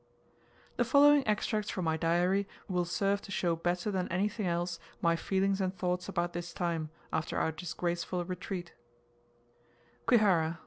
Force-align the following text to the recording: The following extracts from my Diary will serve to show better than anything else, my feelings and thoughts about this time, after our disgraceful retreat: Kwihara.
The 0.77 0.83
following 0.83 1.27
extracts 1.27 1.69
from 1.69 1.85
my 1.85 1.95
Diary 1.95 2.47
will 2.67 2.85
serve 2.85 3.21
to 3.21 3.31
show 3.31 3.55
better 3.55 3.91
than 3.91 4.07
anything 4.07 4.47
else, 4.47 4.79
my 4.99 5.15
feelings 5.15 5.61
and 5.61 5.77
thoughts 5.77 6.09
about 6.09 6.33
this 6.33 6.53
time, 6.55 6.89
after 7.13 7.37
our 7.37 7.51
disgraceful 7.51 8.25
retreat: 8.25 8.73
Kwihara. 10.07 10.57